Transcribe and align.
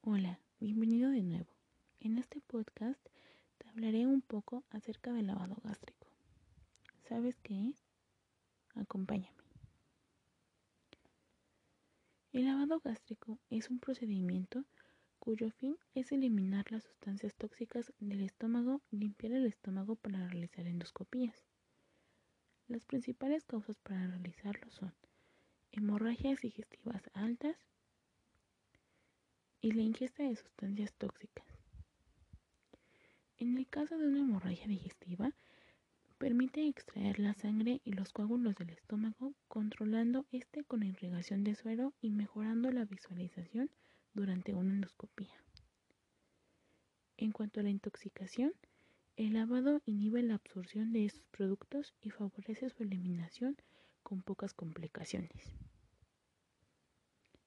Hola, 0.00 0.40
bienvenido 0.60 1.10
de 1.10 1.22
nuevo. 1.22 1.46
En 2.00 2.16
este 2.16 2.40
podcast 2.40 2.98
te 3.58 3.68
hablaré 3.68 4.06
un 4.06 4.22
poco 4.22 4.64
acerca 4.70 5.12
del 5.12 5.26
lavado 5.26 5.56
gástrico. 5.62 6.06
¿Sabes 7.02 7.36
qué 7.42 7.68
es? 7.68 7.84
Acompáñame. 8.74 9.36
El 12.32 12.46
lavado 12.46 12.80
gástrico 12.80 13.38
es 13.50 13.68
un 13.68 13.78
procedimiento 13.78 14.64
cuyo 15.18 15.50
fin 15.50 15.76
es 16.02 16.10
eliminar 16.10 16.70
las 16.72 16.82
sustancias 16.82 17.32
tóxicas 17.36 17.92
del 18.00 18.22
estómago 18.22 18.82
limpiar 18.90 19.34
el 19.34 19.46
estómago 19.46 19.94
para 19.94 20.26
realizar 20.26 20.66
endoscopías. 20.66 21.46
Las 22.66 22.84
principales 22.84 23.44
causas 23.44 23.78
para 23.78 24.08
realizarlo 24.08 24.68
son 24.72 24.92
hemorragias 25.70 26.40
digestivas 26.40 27.08
altas 27.14 27.56
y 29.60 29.70
la 29.70 29.82
ingesta 29.82 30.24
de 30.24 30.34
sustancias 30.34 30.92
tóxicas. 30.94 31.46
En 33.38 33.56
el 33.56 33.68
caso 33.68 33.96
de 33.96 34.08
una 34.08 34.18
hemorragia 34.18 34.66
digestiva, 34.66 35.32
permite 36.18 36.66
extraer 36.66 37.20
la 37.20 37.34
sangre 37.34 37.80
y 37.84 37.92
los 37.92 38.12
coágulos 38.12 38.56
del 38.56 38.70
estómago, 38.70 39.34
controlando 39.46 40.26
este 40.32 40.64
con 40.64 40.82
irrigación 40.82 41.44
de 41.44 41.54
suero 41.54 41.94
y 42.00 42.10
mejorando 42.10 42.72
la 42.72 42.86
visualización 42.86 43.70
durante 44.14 44.52
una 44.52 44.72
endoscopía. 44.72 45.42
En 47.22 47.30
cuanto 47.30 47.60
a 47.60 47.62
la 47.62 47.70
intoxicación, 47.70 48.52
el 49.16 49.34
lavado 49.34 49.80
inhibe 49.86 50.24
la 50.24 50.34
absorción 50.34 50.92
de 50.92 51.04
estos 51.04 51.24
productos 51.28 51.94
y 52.02 52.10
favorece 52.10 52.68
su 52.68 52.82
eliminación 52.82 53.56
con 54.02 54.22
pocas 54.22 54.54
complicaciones. 54.54 55.54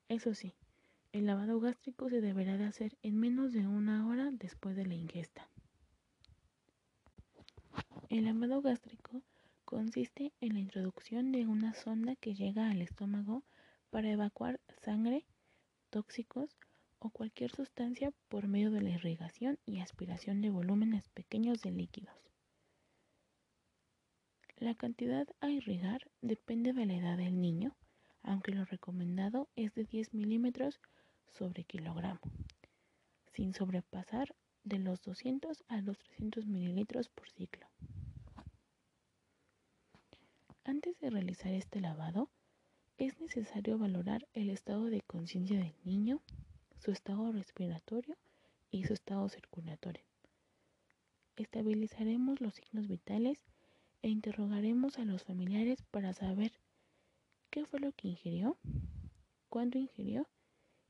Eso 0.07 0.33
sí, 0.33 0.53
el 1.11 1.25
lavado 1.25 1.59
gástrico 1.59 2.09
se 2.09 2.21
deberá 2.21 2.57
de 2.57 2.63
hacer 2.63 2.97
en 3.03 3.19
menos 3.19 3.51
de 3.51 3.67
una 3.67 4.07
hora 4.07 4.31
después 4.31 4.77
de 4.77 4.85
la 4.85 4.95
ingesta. 4.95 5.49
El 8.09 8.23
lavado 8.23 8.61
gástrico 8.61 9.23
consiste 9.65 10.31
en 10.39 10.53
la 10.53 10.59
introducción 10.61 11.33
de 11.33 11.47
una 11.47 11.73
sonda 11.73 12.15
que 12.15 12.33
llega 12.33 12.71
al 12.71 12.81
estómago 12.81 13.43
para 13.89 14.09
evacuar 14.09 14.61
sangre, 14.81 15.25
tóxicos 15.89 16.55
o 16.99 17.09
cualquier 17.09 17.51
sustancia 17.51 18.11
por 18.29 18.47
medio 18.47 18.71
de 18.71 18.81
la 18.81 18.89
irrigación 18.89 19.59
y 19.65 19.79
aspiración 19.79 20.41
de 20.41 20.49
volúmenes 20.49 21.09
pequeños 21.09 21.61
de 21.61 21.71
líquidos. 21.71 22.15
La 24.57 24.73
cantidad 24.75 25.27
a 25.41 25.49
irrigar 25.49 26.09
depende 26.21 26.71
de 26.71 26.85
la 26.85 26.95
edad 26.95 27.17
del 27.17 27.41
niño, 27.41 27.75
aunque 28.23 28.51
lo 28.51 28.65
recomendado 28.65 29.49
es 29.55 29.73
de 29.75 29.83
10 29.83 30.13
milímetros 30.13 30.79
sobre 31.27 31.65
kilogramo, 31.65 32.21
sin 33.33 33.53
sobrepasar 33.53 34.33
de 34.63 34.79
los 34.79 35.01
200 35.01 35.63
a 35.67 35.81
los 35.81 35.97
300 35.99 36.47
mililitros 36.47 37.09
por 37.09 37.29
ciclo. 37.29 37.67
Antes 40.63 40.97
de 40.99 41.11
realizar 41.11 41.53
este 41.53 41.79
lavado, 41.79 42.31
es 42.97 43.19
necesario 43.19 43.77
valorar 43.77 44.27
el 44.33 44.49
estado 44.49 44.85
de 44.85 45.01
conciencia 45.01 45.59
del 45.59 45.75
niño, 45.83 46.21
su 46.85 46.91
estado 46.91 47.31
respiratorio 47.31 48.15
y 48.69 48.83
su 48.83 48.93
estado 48.93 49.27
circulatorio. 49.27 50.03
Estabilizaremos 51.35 52.39
los 52.41 52.53
signos 52.53 52.87
vitales 52.87 53.39
e 54.03 54.09
interrogaremos 54.09 54.99
a 54.99 55.03
los 55.03 55.23
familiares 55.23 55.81
para 55.89 56.13
saber 56.13 56.51
qué 57.49 57.65
fue 57.65 57.79
lo 57.79 57.91
que 57.91 58.09
ingirió, 58.09 58.55
cuándo 59.49 59.79
ingirió 59.79 60.27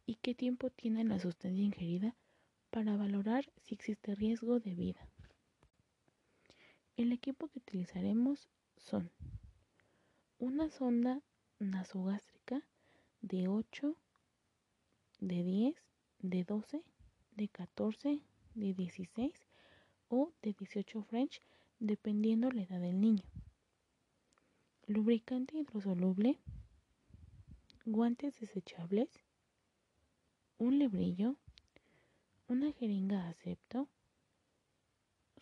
y 0.05 0.15
qué 0.15 0.35
tiempo 0.35 0.69
tiene 0.69 1.05
la 1.05 1.17
sustancia 1.17 1.63
ingerida 1.63 2.13
para 2.71 2.97
valorar 2.97 3.49
si 3.61 3.75
existe 3.75 4.15
riesgo 4.15 4.59
de 4.59 4.75
vida. 4.75 5.07
El 6.97 7.13
equipo 7.13 7.47
que 7.47 7.59
utilizaremos 7.59 8.49
son 8.75 9.11
una 10.39 10.69
sonda 10.69 11.21
nasogástrica 11.59 12.61
de 13.21 13.47
8, 13.47 13.95
de 15.21 15.43
10, 15.43 15.84
de 16.29 16.43
12, 16.43 16.81
de 17.35 17.47
14, 17.47 18.19
de 18.55 18.73
16 18.73 19.33
o 20.09 20.31
de 20.41 20.53
18 20.53 21.03
French, 21.03 21.41
dependiendo 21.79 22.51
la 22.51 22.63
edad 22.63 22.79
del 22.79 22.99
niño. 22.99 23.23
Lubricante 24.87 25.57
hidrosoluble, 25.57 26.37
guantes 27.85 28.39
desechables, 28.39 29.09
un 30.57 30.79
lebrillo, 30.79 31.35
una 32.47 32.71
jeringa 32.71 33.27
acepto, 33.27 33.87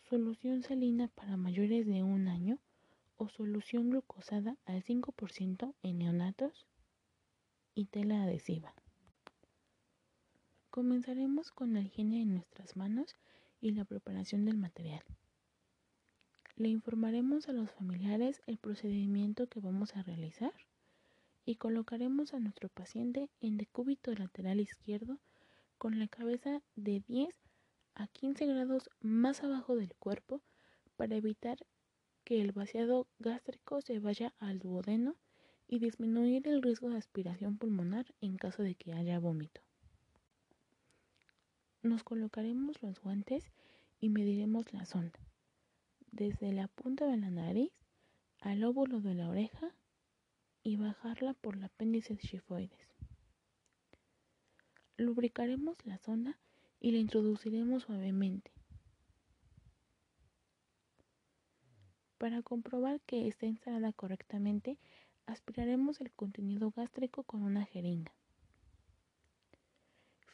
solución 0.08 0.62
salina 0.62 1.08
para 1.08 1.36
mayores 1.36 1.86
de 1.86 2.02
un 2.02 2.28
año 2.28 2.58
o 3.16 3.28
solución 3.28 3.90
glucosada 3.90 4.56
al 4.64 4.82
5% 4.82 5.74
en 5.82 5.98
neonatos 5.98 6.66
y 7.74 7.86
tela 7.86 8.22
adhesiva. 8.22 8.74
Comenzaremos 10.74 11.52
con 11.52 11.72
la 11.72 11.82
higiene 11.82 12.18
de 12.18 12.24
nuestras 12.24 12.76
manos 12.76 13.14
y 13.60 13.70
la 13.70 13.84
preparación 13.84 14.44
del 14.44 14.56
material. 14.56 15.04
Le 16.56 16.68
informaremos 16.68 17.48
a 17.48 17.52
los 17.52 17.70
familiares 17.70 18.42
el 18.48 18.58
procedimiento 18.58 19.46
que 19.46 19.60
vamos 19.60 19.94
a 19.94 20.02
realizar 20.02 20.52
y 21.44 21.54
colocaremos 21.54 22.34
a 22.34 22.40
nuestro 22.40 22.70
paciente 22.70 23.30
en 23.40 23.56
decúbito 23.56 24.12
lateral 24.14 24.58
izquierdo 24.58 25.20
con 25.78 26.00
la 26.00 26.08
cabeza 26.08 26.60
de 26.74 27.04
10 27.06 27.32
a 27.94 28.08
15 28.08 28.44
grados 28.44 28.90
más 29.00 29.44
abajo 29.44 29.76
del 29.76 29.94
cuerpo 29.94 30.42
para 30.96 31.14
evitar 31.14 31.56
que 32.24 32.40
el 32.40 32.50
vaciado 32.50 33.06
gástrico 33.20 33.80
se 33.80 34.00
vaya 34.00 34.34
al 34.40 34.58
duodeno 34.58 35.14
y 35.68 35.78
disminuir 35.78 36.48
el 36.48 36.62
riesgo 36.62 36.90
de 36.90 36.96
aspiración 36.96 37.58
pulmonar 37.58 38.12
en 38.20 38.36
caso 38.36 38.64
de 38.64 38.74
que 38.74 38.92
haya 38.92 39.20
vómito. 39.20 39.60
Nos 41.84 42.02
colocaremos 42.02 42.82
los 42.82 42.98
guantes 42.98 43.52
y 44.00 44.08
mediremos 44.08 44.72
la 44.72 44.86
sonda, 44.86 45.20
desde 46.10 46.50
la 46.50 46.66
punta 46.66 47.06
de 47.06 47.18
la 47.18 47.28
nariz 47.28 47.70
al 48.40 48.64
óvulo 48.64 49.02
de 49.02 49.12
la 49.12 49.28
oreja 49.28 49.74
y 50.62 50.76
bajarla 50.76 51.34
por 51.34 51.56
el 51.56 51.64
apéndice 51.64 52.16
chifoides. 52.16 52.88
Lubricaremos 54.96 55.76
la 55.84 55.98
sonda 55.98 56.38
y 56.80 56.92
la 56.92 56.98
introduciremos 56.98 57.82
suavemente 57.82 58.50
Para 62.16 62.40
comprobar 62.40 63.02
que 63.02 63.28
está 63.28 63.44
instalada 63.44 63.92
correctamente, 63.92 64.78
aspiraremos 65.26 66.00
el 66.00 66.10
contenido 66.10 66.70
gástrico 66.70 67.24
con 67.24 67.42
una 67.42 67.66
jeringa. 67.66 68.14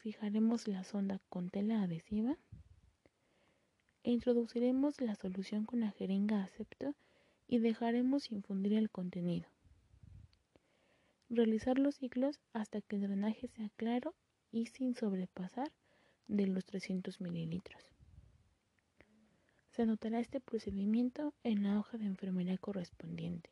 Fijaremos 0.01 0.67
la 0.67 0.83
sonda 0.83 1.19
con 1.29 1.51
tela 1.51 1.83
adhesiva 1.83 2.35
e 4.03 4.09
introduciremos 4.09 4.99
la 4.99 5.13
solución 5.13 5.65
con 5.65 5.79
la 5.79 5.91
jeringa 5.91 6.43
acepto 6.43 6.95
y 7.47 7.59
dejaremos 7.59 8.31
infundir 8.31 8.73
el 8.73 8.89
contenido. 8.89 9.47
Realizar 11.29 11.77
los 11.77 11.97
ciclos 11.97 12.39
hasta 12.51 12.81
que 12.81 12.95
el 12.95 13.03
drenaje 13.03 13.47
sea 13.49 13.69
claro 13.77 14.15
y 14.51 14.65
sin 14.65 14.95
sobrepasar 14.95 15.71
de 16.27 16.47
los 16.47 16.65
300 16.65 17.21
mililitros. 17.21 17.83
Se 19.69 19.83
anotará 19.83 20.19
este 20.19 20.39
procedimiento 20.39 21.35
en 21.43 21.61
la 21.61 21.77
hoja 21.77 21.99
de 21.99 22.05
enfermería 22.05 22.57
correspondiente. 22.57 23.51